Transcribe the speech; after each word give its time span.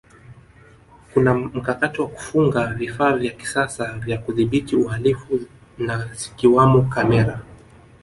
kuna 1.13 1.33
mkakati 1.33 2.01
wa 2.01 2.07
kufunga 2.07 2.67
vifaa 2.73 3.13
vya 3.13 3.31
kisasa 3.31 3.91
vya 3.93 4.17
kudhibiti 4.17 4.75
uhalifu 4.75 5.39
na 5.77 6.07
zikiwamo 6.13 6.81
kamera 6.81 7.41